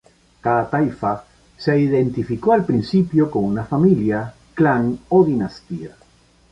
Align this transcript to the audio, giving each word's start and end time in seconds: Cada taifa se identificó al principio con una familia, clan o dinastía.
Cada 0.41 0.63
taifa 0.67 1.25
se 1.59 1.79
identificó 1.79 2.53
al 2.53 2.65
principio 2.65 3.29
con 3.29 3.43
una 3.45 3.65
familia, 3.65 4.33
clan 4.55 4.97
o 5.09 5.23
dinastía. 5.23 5.95